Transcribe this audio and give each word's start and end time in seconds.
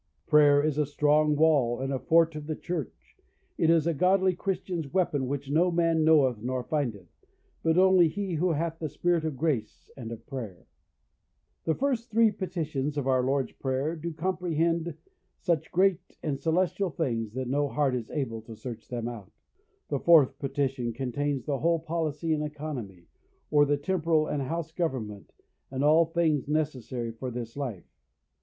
Prayer 0.25 0.63
is 0.63 0.79
a 0.79 0.85
strong 0.87 1.35
wall, 1.35 1.79
and 1.79 1.93
a 1.93 1.99
fort 1.99 2.35
of 2.35 2.47
the 2.47 2.55
church; 2.55 3.17
it 3.55 3.69
is 3.69 3.85
a 3.85 3.93
godly 3.93 4.33
Christian's 4.33 4.91
weapon, 4.91 5.27
which 5.27 5.51
no 5.51 5.69
man 5.69 6.03
knoweth 6.03 6.39
nor 6.41 6.63
findeth, 6.63 7.05
but 7.61 7.77
only 7.77 8.07
he 8.07 8.33
who 8.33 8.53
hath 8.53 8.79
the 8.79 8.89
spirit 8.89 9.23
of 9.23 9.37
grace 9.37 9.91
and 9.95 10.11
of 10.11 10.25
prayer. 10.25 10.65
The 11.65 11.75
three 11.75 12.31
first 12.31 12.37
petitions 12.39 12.97
in 12.97 13.05
our 13.05 13.21
Lord's 13.21 13.51
prayer 13.51 13.95
do 13.95 14.11
comprehend 14.11 14.95
such 15.37 15.71
great 15.71 16.01
and 16.23 16.39
celestial 16.41 16.89
things, 16.89 17.33
that 17.33 17.47
no 17.47 17.67
heart 17.67 17.93
is 17.93 18.09
able 18.09 18.41
to 18.41 18.55
search 18.55 18.87
them 18.87 19.07
out. 19.07 19.31
The 19.89 19.99
fourth 19.99 20.39
petition 20.39 20.93
containeth 20.93 21.45
the 21.45 21.59
whole 21.59 21.77
policy 21.77 22.33
and 22.33 22.43
economy, 22.43 23.05
or 23.51 23.67
the 23.67 23.77
temporal 23.77 24.25
and 24.25 24.41
house 24.41 24.71
government, 24.71 25.31
and 25.69 25.83
all 25.83 26.05
things 26.07 26.47
necessary 26.47 27.11
for 27.11 27.29
this 27.29 27.55
life. 27.55 27.85